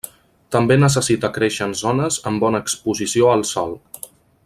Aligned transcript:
També 0.55 0.77
necessita 0.83 1.29
créixer 1.35 1.67
en 1.67 1.75
zones 1.83 2.17
amb 2.31 2.43
bona 2.47 2.63
exposició 2.67 3.33
al 3.37 3.49
sol. 3.55 3.79